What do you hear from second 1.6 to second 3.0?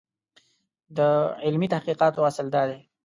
تحقیقاتو اصل دا دی.